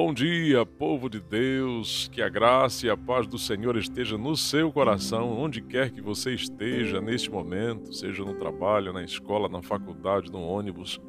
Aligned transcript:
Bom 0.00 0.14
dia, 0.14 0.64
povo 0.64 1.10
de 1.10 1.18
Deus, 1.18 2.08
que 2.12 2.22
a 2.22 2.28
graça 2.28 2.86
e 2.86 2.88
a 2.88 2.96
paz 2.96 3.26
do 3.26 3.36
Senhor 3.36 3.76
esteja 3.76 4.16
no 4.16 4.36
seu 4.36 4.70
coração, 4.70 5.36
onde 5.36 5.60
quer 5.60 5.90
que 5.90 6.00
você 6.00 6.32
esteja 6.32 7.00
neste 7.00 7.28
momento, 7.28 7.92
seja 7.92 8.24
no 8.24 8.34
trabalho, 8.34 8.92
na 8.92 9.02
escola, 9.02 9.48
na 9.48 9.60
faculdade, 9.60 10.30
no 10.30 10.40
ônibus, 10.40 11.00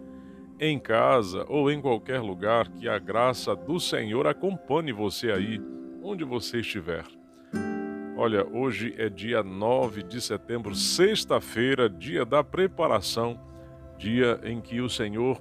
em 0.59 0.79
casa 0.79 1.45
ou 1.47 1.69
em 1.69 1.79
qualquer 1.79 2.19
lugar, 2.19 2.67
que 2.71 2.89
a 2.89 2.97
graça 2.97 3.55
do 3.55 3.79
Senhor 3.79 4.25
acompanhe 4.25 4.91
você 4.91 5.31
aí, 5.31 5.61
onde 6.01 6.23
você 6.23 6.61
estiver. 6.61 7.05
Olha, 8.17 8.43
hoje 8.51 8.95
é 8.97 9.07
dia 9.07 9.43
9 9.43 10.01
de 10.01 10.19
setembro, 10.19 10.73
sexta-feira, 10.73 11.87
dia 11.87 12.25
da 12.25 12.43
preparação, 12.43 13.39
dia 13.99 14.41
em 14.43 14.59
que 14.59 14.81
o 14.81 14.89
Senhor 14.89 15.39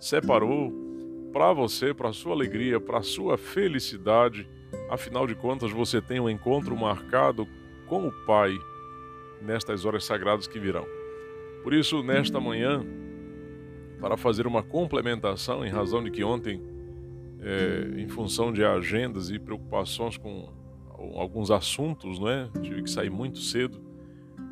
separou 0.00 0.87
para 1.32 1.52
você, 1.52 1.92
para 1.92 2.12
sua 2.12 2.32
alegria, 2.32 2.80
para 2.80 3.02
sua 3.02 3.36
felicidade. 3.36 4.48
Afinal 4.90 5.26
de 5.26 5.34
contas, 5.34 5.70
você 5.70 6.00
tem 6.00 6.20
um 6.20 6.28
encontro 6.28 6.76
marcado 6.76 7.46
com 7.86 8.06
o 8.06 8.12
Pai 8.26 8.56
nestas 9.40 9.84
horas 9.84 10.04
sagradas 10.04 10.46
que 10.46 10.58
virão. 10.58 10.86
Por 11.62 11.72
isso, 11.72 12.02
nesta 12.02 12.40
manhã, 12.40 12.84
para 14.00 14.16
fazer 14.16 14.46
uma 14.46 14.62
complementação, 14.62 15.64
em 15.64 15.70
razão 15.70 16.02
de 16.02 16.10
que 16.10 16.22
ontem, 16.22 16.62
é, 17.40 18.00
em 18.00 18.08
função 18.08 18.52
de 18.52 18.64
agendas 18.64 19.30
e 19.30 19.38
preocupações 19.38 20.16
com 20.16 20.52
alguns 21.14 21.50
assuntos, 21.50 22.18
não 22.18 22.28
é? 22.28 22.48
Tive 22.62 22.82
que 22.82 22.90
sair 22.90 23.10
muito 23.10 23.38
cedo 23.38 23.80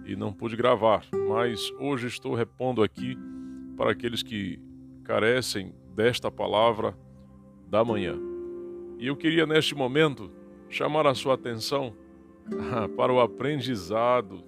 e 0.05 0.15
não 0.15 0.33
pude 0.33 0.57
gravar, 0.57 1.05
mas 1.29 1.73
hoje 1.81 2.07
estou 2.07 2.35
repondo 2.35 2.83
aqui 2.83 3.17
para 3.77 3.91
aqueles 3.91 4.23
que 4.23 4.59
carecem 5.03 5.75
desta 5.97 6.31
palavra 6.31 6.95
da 7.67 7.83
manhã. 7.83 8.15
E 8.99 9.07
eu 9.07 9.17
queria 9.17 9.47
neste 9.47 9.75
momento 9.75 10.31
chamar 10.69 11.07
a 11.07 11.15
sua 11.15 11.35
atenção 11.35 11.95
para 12.97 13.13
o 13.13 13.19
aprendizado, 13.19 14.45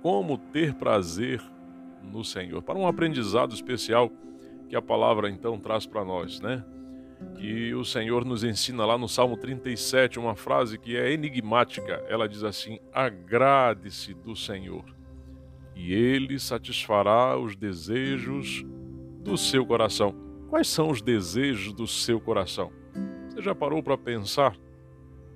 como 0.00 0.38
ter 0.38 0.74
prazer 0.74 1.42
no 2.02 2.24
Senhor, 2.24 2.62
para 2.62 2.78
um 2.78 2.86
aprendizado 2.86 3.52
especial 3.52 4.10
que 4.68 4.76
a 4.76 4.80
palavra 4.80 5.28
então 5.28 5.58
traz 5.58 5.84
para 5.84 6.04
nós, 6.04 6.40
né? 6.40 6.64
Que 7.36 7.74
o 7.74 7.84
Senhor 7.84 8.24
nos 8.24 8.44
ensina 8.44 8.86
lá 8.86 8.96
no 8.96 9.08
Salmo 9.08 9.36
37, 9.36 10.18
uma 10.18 10.34
frase 10.34 10.78
que 10.78 10.96
é 10.96 11.12
enigmática. 11.12 12.02
Ela 12.08 12.26
diz 12.26 12.42
assim: 12.42 12.78
Agrade-se 12.92 14.14
do 14.14 14.34
Senhor, 14.34 14.84
e 15.76 15.92
Ele 15.92 16.38
satisfará 16.38 17.38
os 17.38 17.54
desejos 17.56 18.64
do 19.22 19.36
seu 19.36 19.66
coração. 19.66 20.29
Quais 20.50 20.66
são 20.66 20.90
os 20.90 21.00
desejos 21.00 21.72
do 21.72 21.86
seu 21.86 22.20
coração? 22.20 22.72
Você 23.28 23.40
já 23.40 23.54
parou 23.54 23.80
para 23.84 23.96
pensar 23.96 24.56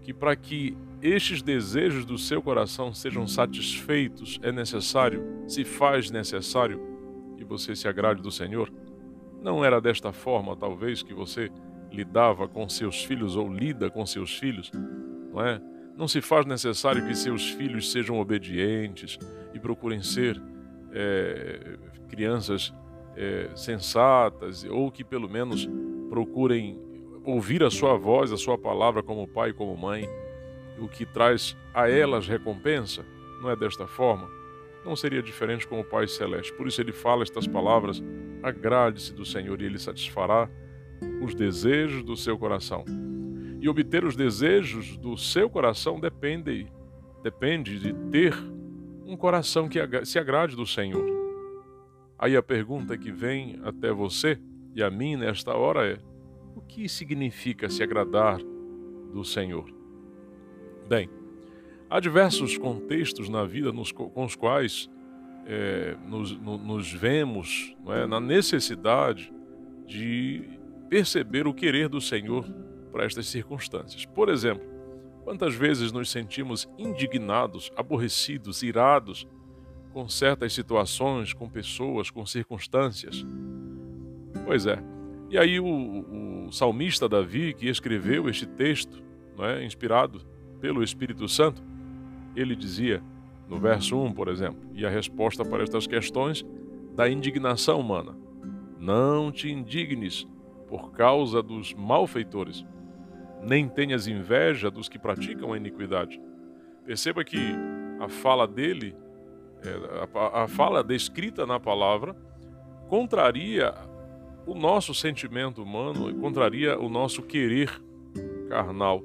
que 0.02 0.12
para 0.12 0.34
que 0.34 0.76
estes 1.00 1.40
desejos 1.40 2.04
do 2.04 2.18
seu 2.18 2.42
coração 2.42 2.92
sejam 2.92 3.24
satisfeitos 3.24 4.40
é 4.42 4.50
necessário, 4.50 5.24
se 5.46 5.64
faz 5.64 6.10
necessário, 6.10 6.80
que 7.36 7.44
você 7.44 7.76
se 7.76 7.86
agrade 7.86 8.20
do 8.20 8.30
Senhor? 8.32 8.72
Não 9.40 9.64
era 9.64 9.80
desta 9.80 10.12
forma, 10.12 10.56
talvez, 10.56 11.00
que 11.00 11.14
você 11.14 11.48
lidava 11.92 12.48
com 12.48 12.68
seus 12.68 13.04
filhos 13.04 13.36
ou 13.36 13.48
lida 13.48 13.88
com 13.88 14.04
seus 14.04 14.36
filhos, 14.36 14.72
não 15.32 15.40
é? 15.40 15.62
Não 15.96 16.08
se 16.08 16.20
faz 16.20 16.44
necessário 16.44 17.06
que 17.06 17.14
seus 17.14 17.50
filhos 17.50 17.92
sejam 17.92 18.18
obedientes 18.18 19.16
e 19.54 19.60
procurem 19.60 20.02
ser 20.02 20.42
é, 20.92 21.78
crianças 22.08 22.74
é, 23.16 23.50
sensatas 23.54 24.64
ou 24.64 24.90
que 24.90 25.04
pelo 25.04 25.28
menos 25.28 25.68
procurem 26.08 26.78
ouvir 27.24 27.62
a 27.62 27.70
sua 27.70 27.96
voz, 27.96 28.32
a 28.32 28.36
sua 28.36 28.58
palavra 28.58 29.02
como 29.02 29.26
pai 29.26 29.50
e 29.50 29.54
como 29.54 29.76
mãe, 29.76 30.08
o 30.78 30.88
que 30.88 31.06
traz 31.06 31.56
a 31.72 31.88
elas 31.88 32.28
recompensa, 32.28 33.04
não 33.40 33.50
é 33.50 33.56
desta 33.56 33.86
forma? 33.86 34.28
Não 34.84 34.94
seria 34.94 35.22
diferente 35.22 35.66
com 35.66 35.80
o 35.80 35.84
Pai 35.84 36.06
Celeste. 36.06 36.52
Por 36.52 36.66
isso 36.66 36.80
ele 36.80 36.92
fala 36.92 37.22
estas 37.22 37.46
palavras: 37.46 38.02
agrade-se 38.42 39.14
do 39.14 39.24
Senhor 39.24 39.60
e 39.62 39.64
ele 39.64 39.78
satisfará 39.78 40.48
os 41.22 41.34
desejos 41.34 42.02
do 42.02 42.16
seu 42.16 42.38
coração. 42.38 42.84
E 43.60 43.68
obter 43.68 44.04
os 44.04 44.14
desejos 44.14 44.98
do 44.98 45.16
seu 45.16 45.48
coração 45.48 45.98
depende, 45.98 46.70
depende 47.22 47.78
de 47.78 47.94
ter 48.10 48.34
um 49.06 49.16
coração 49.16 49.68
que 49.68 49.78
se 50.04 50.18
agrade 50.18 50.54
do 50.54 50.66
Senhor. 50.66 51.23
Aí 52.18 52.36
a 52.36 52.42
pergunta 52.42 52.96
que 52.96 53.10
vem 53.10 53.58
até 53.64 53.92
você 53.92 54.38
e 54.74 54.82
a 54.82 54.90
mim 54.90 55.16
nesta 55.16 55.54
hora 55.54 55.86
é: 55.86 55.98
o 56.54 56.60
que 56.60 56.88
significa 56.88 57.68
se 57.68 57.82
agradar 57.82 58.38
do 59.12 59.24
Senhor? 59.24 59.72
Bem, 60.88 61.08
há 61.88 62.00
diversos 62.00 62.58
contextos 62.58 63.28
na 63.28 63.44
vida 63.44 63.72
nos, 63.72 63.92
com 63.92 64.24
os 64.24 64.36
quais 64.36 64.90
é, 65.46 65.96
nos, 66.06 66.36
no, 66.38 66.58
nos, 66.58 66.92
vemos 66.92 67.74
é, 67.88 68.06
na 68.06 68.20
necessidade 68.20 69.32
de 69.86 70.42
perceber 70.88 71.46
o 71.46 71.54
querer 71.54 71.88
do 71.88 72.00
Senhor 72.00 72.44
para 72.92 73.04
estas 73.04 73.26
circunstâncias. 73.26 74.04
Por 74.04 74.28
exemplo, 74.28 74.64
quantas 75.24 75.54
vezes 75.54 75.90
nos 75.90 76.10
sentimos 76.10 76.68
indignados, 76.78 77.70
aborrecidos, 77.76 78.62
irados 78.62 79.26
com 79.94 80.08
certas 80.08 80.52
situações, 80.52 81.32
com 81.32 81.48
pessoas, 81.48 82.10
com 82.10 82.26
circunstâncias. 82.26 83.24
Pois 84.44 84.66
é. 84.66 84.82
E 85.30 85.38
aí 85.38 85.60
o, 85.60 86.46
o 86.48 86.52
salmista 86.52 87.08
Davi, 87.08 87.54
que 87.54 87.68
escreveu 87.68 88.28
este 88.28 88.44
texto, 88.44 89.00
não 89.38 89.44
é, 89.44 89.64
inspirado 89.64 90.20
pelo 90.60 90.82
Espírito 90.82 91.28
Santo, 91.28 91.62
ele 92.34 92.56
dizia, 92.56 93.00
no 93.48 93.60
verso 93.60 93.96
1, 93.96 94.12
por 94.14 94.26
exemplo, 94.26 94.60
e 94.74 94.84
a 94.84 94.90
resposta 94.90 95.44
para 95.44 95.62
estas 95.62 95.86
questões 95.86 96.44
da 96.96 97.08
indignação 97.08 97.78
humana: 97.78 98.16
Não 98.80 99.30
te 99.30 99.48
indignes 99.48 100.26
por 100.68 100.90
causa 100.90 101.40
dos 101.40 101.72
malfeitores, 101.72 102.66
nem 103.40 103.68
tenhas 103.68 104.08
inveja 104.08 104.72
dos 104.72 104.88
que 104.88 104.98
praticam 104.98 105.52
a 105.52 105.56
iniquidade. 105.56 106.20
Perceba 106.84 107.22
que 107.22 107.38
a 108.00 108.08
fala 108.08 108.48
dele 108.48 109.03
a, 110.14 110.44
a 110.44 110.48
fala 110.48 110.82
descrita 110.82 111.46
na 111.46 111.58
palavra 111.58 112.14
contraria 112.88 113.74
o 114.46 114.54
nosso 114.54 114.94
sentimento 114.94 115.62
humano 115.62 116.10
e 116.10 116.14
contraria 116.14 116.78
o 116.78 116.88
nosso 116.88 117.22
querer 117.22 117.80
carnal. 118.48 119.02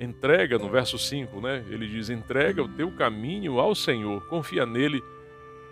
Entrega, 0.00 0.58
no 0.58 0.68
verso 0.68 0.98
5, 0.98 1.40
né? 1.40 1.64
Ele 1.68 1.86
diz: 1.86 2.10
entrega 2.10 2.62
o 2.62 2.68
teu 2.68 2.90
caminho 2.92 3.58
ao 3.58 3.74
Senhor, 3.74 4.28
confia 4.28 4.64
nele 4.64 5.02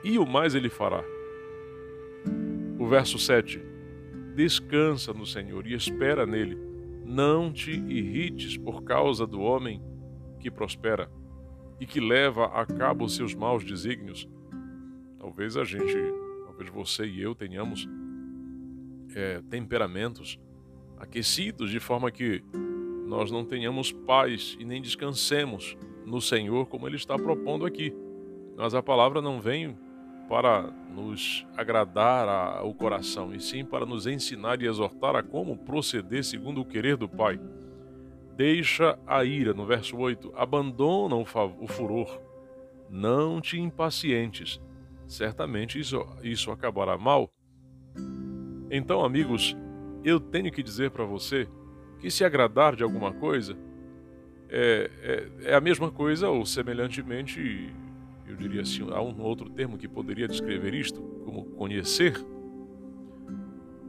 e 0.02 0.18
o 0.18 0.26
mais 0.26 0.54
ele 0.54 0.68
fará. 0.68 1.04
O 2.78 2.86
verso 2.86 3.18
7: 3.18 3.60
descansa 4.34 5.12
no 5.12 5.26
Senhor 5.26 5.66
e 5.66 5.74
espera 5.74 6.26
nele. 6.26 6.58
Não 7.04 7.52
te 7.52 7.70
irrites 7.70 8.56
por 8.56 8.82
causa 8.82 9.26
do 9.26 9.40
homem 9.40 9.80
que 10.40 10.50
prospera 10.50 11.08
e 11.80 11.86
que 11.86 12.00
leva 12.00 12.46
a 12.46 12.64
cabo 12.64 13.04
os 13.04 13.14
seus 13.14 13.34
maus 13.34 13.64
desígnios. 13.64 14.28
Talvez 15.18 15.56
a 15.56 15.64
gente, 15.64 15.96
talvez 16.44 16.70
você 16.70 17.06
e 17.06 17.20
eu 17.20 17.34
tenhamos 17.34 17.88
é, 19.14 19.42
temperamentos 19.50 20.38
aquecidos 20.98 21.70
de 21.70 21.80
forma 21.80 22.10
que 22.10 22.42
nós 23.06 23.30
não 23.30 23.44
tenhamos 23.44 23.92
paz 23.92 24.56
e 24.58 24.64
nem 24.64 24.80
descansemos 24.80 25.76
no 26.04 26.20
Senhor 26.20 26.66
como 26.66 26.86
Ele 26.86 26.96
está 26.96 27.16
propondo 27.16 27.66
aqui. 27.66 27.94
Mas 28.56 28.74
a 28.74 28.82
palavra 28.82 29.20
não 29.20 29.40
vem 29.40 29.76
para 30.28 30.72
nos 30.92 31.46
agradar 31.56 32.28
ao 32.28 32.74
coração, 32.74 33.32
e 33.32 33.40
sim 33.40 33.64
para 33.64 33.86
nos 33.86 34.06
ensinar 34.06 34.60
e 34.60 34.66
exortar 34.66 35.14
a 35.14 35.22
como 35.22 35.56
proceder 35.56 36.24
segundo 36.24 36.60
o 36.60 36.64
querer 36.64 36.96
do 36.96 37.08
Pai 37.08 37.38
deixa 38.36 38.98
a 39.06 39.24
ira, 39.24 39.54
no 39.54 39.64
verso 39.64 39.96
8, 39.96 40.32
abandona 40.36 41.16
o 41.16 41.24
furor, 41.66 42.20
não 42.90 43.40
te 43.40 43.58
impacientes, 43.58 44.60
certamente 45.06 45.80
isso, 45.80 46.04
isso 46.22 46.50
acabará 46.50 46.98
mal. 46.98 47.32
Então, 48.70 49.04
amigos, 49.04 49.56
eu 50.04 50.20
tenho 50.20 50.52
que 50.52 50.62
dizer 50.62 50.90
para 50.90 51.04
você 51.04 51.48
que 51.98 52.10
se 52.10 52.24
agradar 52.24 52.76
de 52.76 52.82
alguma 52.82 53.12
coisa 53.12 53.56
é, 54.48 54.90
é, 55.02 55.50
é, 55.50 55.54
a 55.54 55.60
mesma 55.60 55.90
coisa, 55.90 56.28
ou 56.28 56.44
semelhantemente, 56.44 57.72
eu 58.28 58.36
diria 58.36 58.62
assim, 58.62 58.86
há 58.90 59.00
um 59.00 59.20
outro 59.20 59.50
termo 59.50 59.76
que 59.76 59.88
poderia 59.88 60.28
descrever 60.28 60.74
isto, 60.74 61.00
como 61.24 61.44
conhecer. 61.44 62.14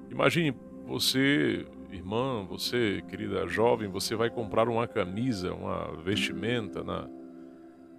Imagine 0.09 0.55
você 0.85 1.65
irmã, 1.91 2.45
você, 2.45 3.03
querida 3.07 3.47
jovem, 3.47 3.89
você 3.89 4.15
vai 4.15 4.29
comprar 4.29 4.67
uma 4.67 4.87
camisa, 4.87 5.53
uma 5.53 5.91
vestimenta 6.03 6.83
na, 6.83 7.07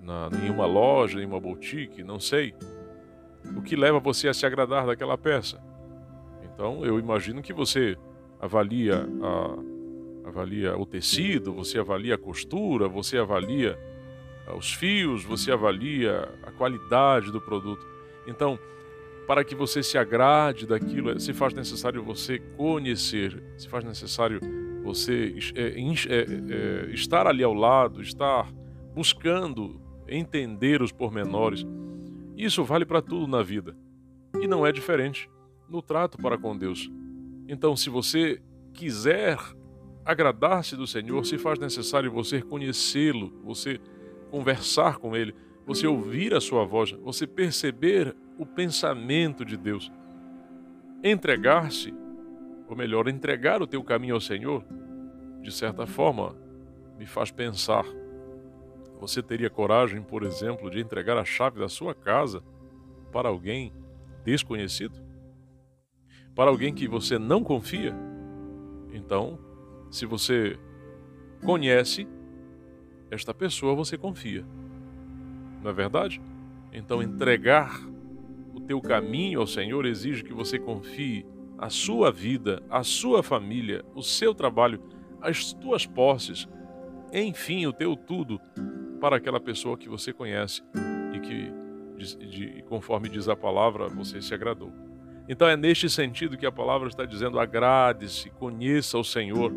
na, 0.03 0.31
em 0.45 0.51
uma 0.51 0.67
loja, 0.67 1.21
em 1.21 1.27
uma 1.27 1.41
boutique, 1.41 2.03
não 2.03 2.21
sei. 2.21 2.55
O 3.57 3.63
que 3.63 3.77
leva 3.77 3.99
você 3.99 4.29
a 4.29 4.35
se 4.35 4.45
agradar 4.45 4.87
daquela 4.87 5.17
peça? 5.17 5.61
Então, 6.45 6.85
eu 6.85 6.99
imagino 6.99 7.43
que 7.43 7.53
você 7.53 7.97
avalia 8.41 9.09
a, 9.23 10.29
avalia 10.29 10.77
o 10.77 10.85
tecido, 10.85 11.53
você 11.53 11.79
avalia 11.79 12.15
a 12.15 12.19
costura, 12.19 12.89
você 12.89 13.19
avalia 13.19 13.79
ah, 14.47 14.55
os 14.55 14.73
fios, 14.73 15.25
você 15.25 15.51
avalia 15.51 16.29
a 16.43 16.51
qualidade 16.53 17.33
do 17.33 17.41
produto. 17.41 17.87
Então, 18.27 18.59
para 19.29 19.45
que 19.45 19.55
você 19.55 19.83
se 19.83 19.99
agrade 19.99 20.67
daquilo, 20.67 21.21
se 21.21 21.35
faz 21.35 21.53
necessário 21.53 22.03
você 22.03 22.39
conhecer, 22.39 23.43
se 23.59 23.69
faz 23.69 23.85
necessário 23.85 24.41
você 24.83 25.35
é, 25.55 25.65
é, 25.65 26.87
é, 26.89 26.91
estar 26.95 27.27
ali 27.27 27.45
ao 27.45 27.53
lado, 27.53 28.01
estar 28.01 28.51
buscando 28.95 29.79
entender 30.09 30.81
os 30.81 30.91
pormenores. 30.91 31.63
Isso 32.39 32.65
vale 32.65 32.87
para 32.87 33.03
tudo 33.03 33.27
na 33.27 33.43
vida. 33.43 33.77
E 34.41 34.47
não 34.47 34.67
é 34.67 34.73
diferente 34.73 35.29
no 35.69 35.83
trato 35.83 36.17
para 36.17 36.39
com 36.39 36.57
Deus. 36.57 36.91
Então, 37.47 37.77
se 37.77 37.91
você 37.91 38.41
quiser 38.73 39.39
agradar-se 40.07 40.75
do 40.75 40.87
Senhor, 40.87 41.27
se 41.27 41.37
faz 41.37 41.59
necessário 41.59 42.11
você 42.11 42.41
conhecê-lo, 42.41 43.31
você 43.45 43.79
conversar 44.31 44.97
com 44.97 45.15
ele, 45.15 45.35
você 45.67 45.87
ouvir 45.87 46.33
a 46.33 46.41
sua 46.41 46.65
voz, 46.65 46.93
você 46.93 47.27
perceber 47.27 48.17
o 48.39 48.47
pensamento 48.47 49.45
de 49.45 49.57
Deus. 49.57 49.93
Entregar-se, 51.03 51.93
ou 52.69 52.77
melhor, 52.77 53.09
entregar 53.09 53.61
o 53.61 53.67
teu 53.67 53.83
caminho 53.83 54.15
ao 54.15 54.21
Senhor, 54.21 54.65
de 55.43 55.53
certa 55.53 55.87
forma, 55.87 56.35
me 56.97 57.07
faz 57.07 57.31
pensar. 57.31 57.85
Você 59.01 59.23
teria 59.23 59.51
coragem, 59.51 60.03
por 60.03 60.23
exemplo, 60.23 60.71
de 60.71 60.81
entregar 60.81 61.17
a 61.19 61.25
chave 61.25 61.59
da 61.59 61.69
sua 61.69 61.95
casa 61.95 62.43
para 63.13 63.29
alguém 63.29 63.73
desconhecido? 64.25 64.99
Para 66.35 66.51
alguém 66.51 66.73
que 66.73 66.89
você 66.89 67.19
não 67.19 67.43
confia? 67.43 67.95
Então, 68.93 69.39
se 69.91 70.07
você 70.07 70.59
conhece 71.45 72.07
esta 73.11 73.33
pessoa, 73.33 73.75
você 73.75 73.97
confia. 73.97 74.45
Não 75.63 75.71
é 75.71 75.75
verdade? 75.75 76.21
Então, 76.73 77.03
entregar 77.03 77.81
teu 78.69 78.83
caminho 78.83 79.41
ao 79.41 79.47
Senhor 79.47 79.87
exige 79.87 80.23
que 80.23 80.35
você 80.35 80.59
confie 80.59 81.25
a 81.57 81.71
sua 81.71 82.13
vida, 82.13 82.63
a 82.69 82.85
sua 82.85 83.23
família, 83.23 83.83
o 83.95 84.03
seu 84.03 84.35
trabalho, 84.35 84.79
as 85.23 85.55
tuas 85.55 85.87
posses, 85.87 86.47
enfim, 87.11 87.65
o 87.65 87.73
teu 87.73 87.97
tudo 87.97 88.39
para 89.01 89.17
aquela 89.17 89.41
pessoa 89.41 89.79
que 89.79 89.89
você 89.89 90.13
conhece 90.13 90.63
e 91.15 91.19
que, 91.19 91.53
de, 92.27 92.63
conforme 92.69 93.09
diz 93.09 93.27
a 93.27 93.35
palavra, 93.35 93.89
você 93.89 94.21
se 94.21 94.35
agradou. 94.35 94.71
Então 95.27 95.49
é 95.49 95.57
neste 95.57 95.89
sentido 95.89 96.37
que 96.37 96.47
a 96.47 96.53
palavra 96.53 96.89
está 96.89 97.07
dizendo: 97.07 97.41
agrade-se, 97.41 98.29
conheça 98.31 98.99
o 98.99 99.05
Senhor, 99.05 99.51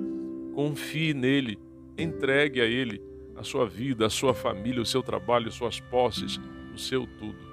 confie 0.55 1.13
nele, 1.13 1.59
entregue 1.97 2.61
a 2.61 2.65
ele 2.65 3.01
a 3.35 3.43
sua 3.43 3.67
vida, 3.67 4.05
a 4.05 4.09
sua 4.09 4.33
família, 4.33 4.81
o 4.81 4.85
seu 4.85 5.03
trabalho, 5.03 5.51
suas 5.51 5.81
posses, 5.81 6.39
o 6.73 6.77
seu 6.77 7.05
tudo. 7.19 7.50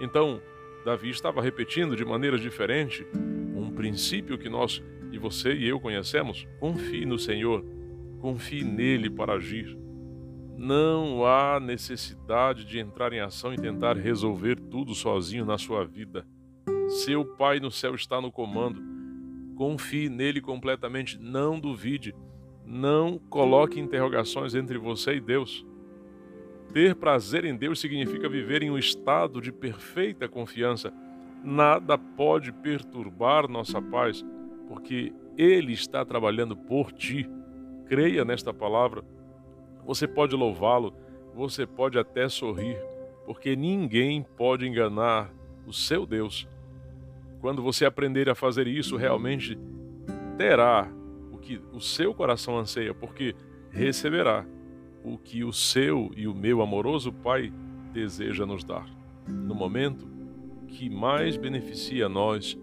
Então, 0.00 0.40
Davi 0.84 1.10
estava 1.10 1.42
repetindo 1.42 1.96
de 1.96 2.04
maneira 2.04 2.38
diferente 2.38 3.06
um 3.54 3.70
princípio 3.70 4.38
que 4.38 4.48
nós 4.48 4.82
e 5.12 5.18
você 5.18 5.54
e 5.54 5.68
eu 5.68 5.80
conhecemos: 5.80 6.46
confie 6.60 7.04
no 7.04 7.18
Senhor, 7.18 7.64
confie 8.20 8.64
nele 8.64 9.10
para 9.10 9.34
agir. 9.34 9.76
Não 10.56 11.24
há 11.24 11.60
necessidade 11.60 12.64
de 12.64 12.78
entrar 12.78 13.12
em 13.12 13.20
ação 13.20 13.54
e 13.54 13.56
tentar 13.56 13.96
resolver 13.96 14.58
tudo 14.58 14.94
sozinho 14.94 15.44
na 15.44 15.56
sua 15.56 15.84
vida. 15.84 16.26
Seu 17.04 17.24
Pai 17.24 17.60
no 17.60 17.70
céu 17.70 17.94
está 17.94 18.20
no 18.20 18.32
comando. 18.32 18.82
Confie 19.54 20.08
nele 20.08 20.40
completamente, 20.40 21.18
não 21.20 21.60
duvide. 21.60 22.14
Não 22.64 23.18
coloque 23.30 23.78
interrogações 23.78 24.54
entre 24.54 24.78
você 24.78 25.14
e 25.14 25.20
Deus. 25.20 25.64
Ter 26.72 26.94
prazer 26.94 27.44
em 27.44 27.56
Deus 27.56 27.80
significa 27.80 28.28
viver 28.28 28.62
em 28.62 28.70
um 28.70 28.78
estado 28.78 29.40
de 29.40 29.50
perfeita 29.50 30.28
confiança. 30.28 30.92
Nada 31.42 31.96
pode 31.96 32.52
perturbar 32.52 33.48
nossa 33.48 33.80
paz, 33.80 34.24
porque 34.66 35.12
Ele 35.36 35.72
está 35.72 36.04
trabalhando 36.04 36.56
por 36.56 36.92
ti. 36.92 37.28
Creia 37.86 38.24
nesta 38.24 38.52
palavra. 38.52 39.02
Você 39.86 40.06
pode 40.06 40.36
louvá-lo, 40.36 40.92
você 41.34 41.66
pode 41.66 41.98
até 41.98 42.28
sorrir, 42.28 42.76
porque 43.24 43.56
ninguém 43.56 44.22
pode 44.36 44.66
enganar 44.66 45.32
o 45.66 45.72
seu 45.72 46.04
Deus. 46.04 46.46
Quando 47.40 47.62
você 47.62 47.86
aprender 47.86 48.28
a 48.28 48.34
fazer 48.34 48.66
isso, 48.66 48.96
realmente 48.96 49.58
terá 50.36 50.90
o 51.32 51.38
que 51.38 51.60
o 51.72 51.80
seu 51.80 52.12
coração 52.12 52.58
anseia, 52.58 52.92
porque 52.92 53.34
receberá 53.70 54.44
o 55.02 55.16
que 55.16 55.44
o 55.44 55.52
seu 55.52 56.10
e 56.16 56.26
o 56.26 56.34
meu 56.34 56.62
amoroso 56.62 57.12
Pai 57.12 57.52
deseja 57.92 58.44
nos 58.44 58.64
dar, 58.64 58.86
no 59.26 59.54
momento 59.54 60.06
que 60.66 60.90
mais 60.90 61.36
beneficia 61.36 62.06
a 62.06 62.08
nós 62.08 62.58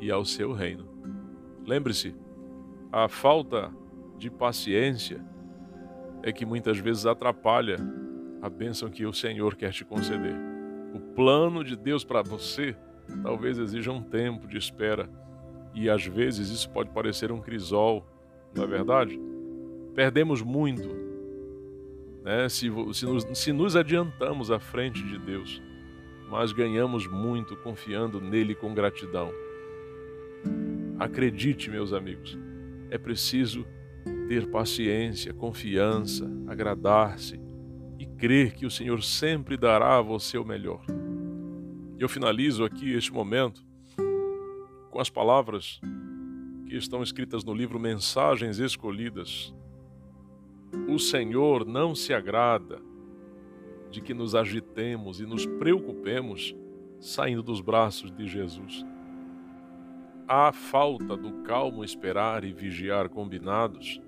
e 0.00 0.10
ao 0.10 0.24
seu 0.24 0.52
reino. 0.52 0.86
Lembre-se, 1.66 2.14
a 2.92 3.08
falta 3.08 3.72
de 4.18 4.30
paciência 4.30 5.24
é 6.22 6.32
que 6.32 6.46
muitas 6.46 6.78
vezes 6.78 7.06
atrapalha 7.06 7.76
a 8.42 8.48
bênção 8.48 8.90
que 8.90 9.06
o 9.06 9.12
Senhor 9.12 9.54
quer 9.54 9.72
te 9.72 9.84
conceder. 9.84 10.34
O 10.94 11.00
plano 11.00 11.64
de 11.64 11.76
Deus 11.76 12.04
para 12.04 12.22
você 12.22 12.76
talvez 13.22 13.58
exija 13.58 13.92
um 13.92 14.02
tempo 14.02 14.46
de 14.46 14.56
espera 14.56 15.08
e 15.74 15.90
às 15.90 16.06
vezes 16.06 16.48
isso 16.50 16.70
pode 16.70 16.90
parecer 16.90 17.30
um 17.30 17.40
crisol, 17.40 18.06
não 18.54 18.64
é 18.64 18.66
verdade? 18.66 19.20
Perdemos 19.94 20.42
muito 20.42 21.05
né? 22.26 22.48
se, 22.48 22.68
se, 22.92 23.06
nos, 23.06 23.24
se 23.38 23.52
nos 23.52 23.76
adiantamos 23.76 24.50
à 24.50 24.58
frente 24.58 25.00
de 25.00 25.16
Deus, 25.16 25.62
mas 26.28 26.52
ganhamos 26.52 27.06
muito 27.06 27.56
confiando 27.56 28.20
nele 28.20 28.52
com 28.52 28.74
gratidão. 28.74 29.30
Acredite, 30.98 31.70
meus 31.70 31.92
amigos, 31.92 32.36
é 32.90 32.98
preciso 32.98 33.64
ter 34.28 34.50
paciência, 34.50 35.32
confiança, 35.32 36.28
agradar-se 36.48 37.40
e 37.96 38.04
crer 38.04 38.54
que 38.54 38.66
o 38.66 38.70
Senhor 38.70 39.00
sempre 39.04 39.56
dará 39.56 39.98
a 39.98 40.02
você 40.02 40.36
o 40.36 40.44
melhor. 40.44 40.84
Eu 41.96 42.08
finalizo 42.08 42.64
aqui 42.64 42.92
este 42.92 43.12
momento 43.12 43.64
com 44.90 45.00
as 45.00 45.08
palavras 45.08 45.80
que 46.66 46.74
estão 46.76 47.04
escritas 47.04 47.44
no 47.44 47.54
livro 47.54 47.78
Mensagens 47.78 48.58
Escolhidas. 48.58 49.54
O 50.88 50.98
Senhor 50.98 51.64
não 51.66 51.94
se 51.94 52.14
agrada 52.14 52.80
de 53.90 54.00
que 54.00 54.14
nos 54.14 54.34
agitemos 54.34 55.20
e 55.20 55.26
nos 55.26 55.46
preocupemos 55.46 56.54
saindo 57.00 57.42
dos 57.42 57.60
braços 57.60 58.10
de 58.10 58.26
Jesus. 58.26 58.84
A 60.28 60.52
falta 60.52 61.16
do 61.16 61.42
calmo 61.42 61.84
esperar 61.84 62.44
e 62.44 62.52
vigiar 62.52 63.08
combinados, 63.08 64.00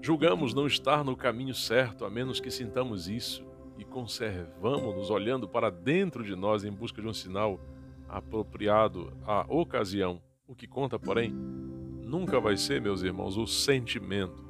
julgamos 0.00 0.54
não 0.54 0.66
estar 0.66 1.04
no 1.04 1.16
caminho 1.16 1.54
certo 1.54 2.04
a 2.04 2.10
menos 2.10 2.40
que 2.40 2.50
sintamos 2.50 3.08
isso 3.08 3.44
e 3.78 3.84
conservamos-nos 3.84 5.10
olhando 5.10 5.48
para 5.48 5.70
dentro 5.70 6.24
de 6.24 6.34
nós 6.34 6.64
em 6.64 6.72
busca 6.72 7.00
de 7.00 7.08
um 7.08 7.14
sinal 7.14 7.60
apropriado 8.08 9.12
à 9.24 9.44
ocasião. 9.48 10.20
O 10.46 10.54
que 10.54 10.66
conta, 10.66 10.98
porém, 10.98 11.32
nunca 11.32 12.38
vai 12.38 12.56
ser, 12.56 12.80
meus 12.80 13.02
irmãos, 13.02 13.36
o 13.36 13.46
sentimento, 13.46 14.44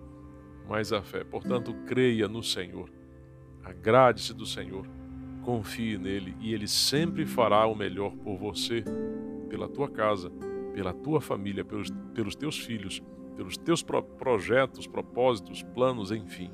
mas 0.68 0.92
a 0.92 1.02
fé. 1.02 1.25
Portanto, 1.25 1.75
creia 1.87 2.28
no 2.28 2.42
Senhor, 2.42 2.90
agrade-se 3.62 4.33
do 4.35 4.47
Senhor, 4.47 4.87
confie 5.42 5.99
nele 5.99 6.37
e 6.40 6.52
ele 6.54 6.66
sempre 6.66 7.26
fará 7.26 7.66
o 7.66 7.75
melhor 7.75 8.16
por 8.16 8.37
você, 8.37 8.83
pela 9.49 9.68
tua 9.68 9.88
casa, 9.88 10.30
pela 10.73 10.92
tua 10.92 11.21
família, 11.21 11.64
pelos, 11.64 11.90
pelos 12.14 12.35
teus 12.35 12.59
filhos, 12.59 13.02
pelos 13.37 13.56
teus 13.56 13.83
pro 13.83 14.02
projetos, 14.02 14.87
propósitos, 14.87 15.62
planos, 15.62 16.11
enfim. 16.11 16.50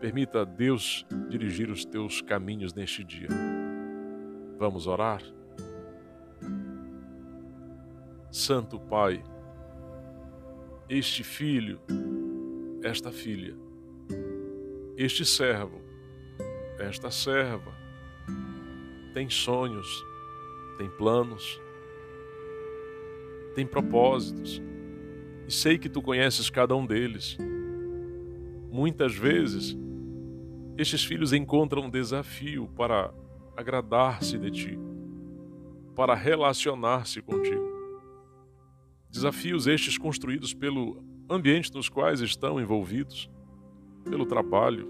Permita 0.00 0.42
a 0.42 0.44
Deus 0.44 1.06
dirigir 1.28 1.70
os 1.70 1.84
teus 1.84 2.20
caminhos 2.20 2.74
neste 2.74 3.02
dia. 3.02 3.28
Vamos 4.58 4.86
orar? 4.86 5.22
Santo 8.30 8.78
Pai, 8.78 9.22
este 10.88 11.24
filho, 11.24 11.80
esta 12.86 13.10
filha, 13.10 13.56
este 14.96 15.24
servo, 15.24 15.80
esta 16.78 17.10
serva, 17.10 17.74
tem 19.12 19.28
sonhos, 19.28 20.04
tem 20.78 20.88
planos, 20.90 21.60
tem 23.56 23.66
propósitos, 23.66 24.62
e 25.48 25.52
sei 25.52 25.78
que 25.78 25.88
tu 25.88 26.00
conheces 26.00 26.48
cada 26.48 26.76
um 26.76 26.86
deles. 26.86 27.36
Muitas 28.70 29.16
vezes 29.16 29.76
estes 30.78 31.04
filhos 31.04 31.32
encontram 31.32 31.86
um 31.86 31.90
desafio 31.90 32.68
para 32.76 33.12
agradar-se 33.56 34.38
de 34.38 34.50
ti, 34.52 34.78
para 35.96 36.14
relacionar-se 36.14 37.20
contigo. 37.20 37.66
Desafios 39.10 39.66
estes 39.66 39.98
construídos 39.98 40.54
pelo 40.54 41.02
ambientes 41.28 41.70
nos 41.70 41.88
quais 41.88 42.20
estão 42.20 42.60
envolvidos, 42.60 43.30
pelo 44.04 44.24
trabalho, 44.24 44.88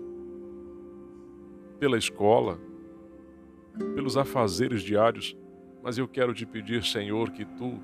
pela 1.78 1.96
escola, 1.96 2.58
pelos 3.94 4.16
afazeres 4.16 4.82
diários, 4.82 5.36
mas 5.82 5.98
eu 5.98 6.08
quero 6.08 6.34
te 6.34 6.44
pedir, 6.44 6.84
Senhor, 6.84 7.30
que 7.30 7.44
tu 7.44 7.80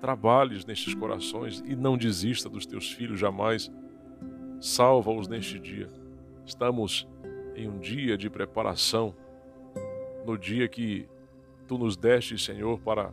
trabalhes 0.00 0.64
nestes 0.64 0.94
corações 0.94 1.62
e 1.66 1.76
não 1.76 1.96
desista 1.96 2.48
dos 2.48 2.66
teus 2.66 2.90
filhos 2.90 3.20
jamais. 3.20 3.70
Salva-os 4.60 5.28
neste 5.28 5.58
dia. 5.58 5.88
Estamos 6.44 7.06
em 7.54 7.68
um 7.68 7.78
dia 7.78 8.16
de 8.16 8.28
preparação, 8.28 9.14
no 10.26 10.36
dia 10.36 10.68
que 10.68 11.08
tu 11.66 11.78
nos 11.78 11.96
deste, 11.96 12.38
Senhor, 12.38 12.80
para 12.80 13.12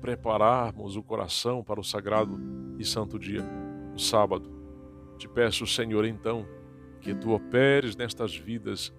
prepararmos 0.00 0.96
o 0.96 1.02
coração 1.02 1.62
para 1.62 1.80
o 1.80 1.84
sagrado 1.84 2.38
e 2.78 2.84
santo 2.84 3.18
dia, 3.18 3.44
o 3.94 3.98
sábado. 3.98 4.50
Te 5.18 5.28
peço, 5.28 5.66
Senhor, 5.66 6.04
então, 6.04 6.46
que 7.00 7.14
tu 7.14 7.32
operes 7.32 7.96
nestas 7.96 8.36
vidas, 8.36 8.92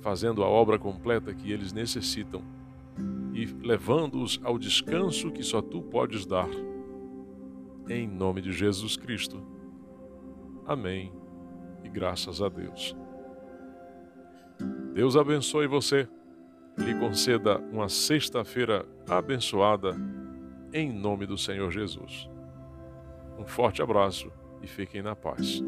fazendo 0.00 0.42
a 0.42 0.48
obra 0.48 0.78
completa 0.78 1.34
que 1.34 1.52
eles 1.52 1.72
necessitam 1.72 2.42
e 3.34 3.46
levando-os 3.46 4.40
ao 4.44 4.58
descanso 4.58 5.30
que 5.30 5.42
só 5.42 5.62
tu 5.62 5.82
podes 5.82 6.26
dar. 6.26 6.48
Em 7.88 8.06
nome 8.06 8.40
de 8.40 8.52
Jesus 8.52 8.96
Cristo. 8.96 9.42
Amém. 10.66 11.12
E 11.82 11.88
graças 11.88 12.40
a 12.40 12.48
Deus. 12.48 12.96
Deus 14.94 15.16
abençoe 15.16 15.66
você. 15.66 16.08
Lhe 16.78 16.94
conceda 16.94 17.58
uma 17.72 17.88
sexta-feira 17.88 18.86
abençoada 19.08 19.96
em 20.72 20.92
nome 20.92 21.26
do 21.26 21.36
Senhor 21.36 21.70
Jesus. 21.70 22.31
Um 23.42 23.46
forte 23.46 23.82
abraço 23.82 24.30
e 24.62 24.68
fiquem 24.68 25.02
na 25.02 25.16
paz. 25.16 25.60